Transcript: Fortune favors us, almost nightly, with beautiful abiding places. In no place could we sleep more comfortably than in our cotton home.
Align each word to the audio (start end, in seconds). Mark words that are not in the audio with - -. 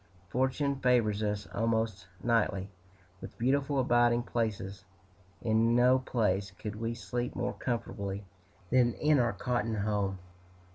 Fortune 0.29 0.77
favors 0.79 1.21
us, 1.21 1.45
almost 1.53 2.07
nightly, 2.23 2.71
with 3.21 3.37
beautiful 3.37 3.77
abiding 3.77 4.23
places. 4.23 4.83
In 5.43 5.75
no 5.75 5.99
place 5.99 6.49
could 6.49 6.75
we 6.75 6.95
sleep 6.95 7.35
more 7.35 7.53
comfortably 7.53 8.25
than 8.71 8.95
in 8.95 9.19
our 9.19 9.33
cotton 9.33 9.75
home. 9.75 10.17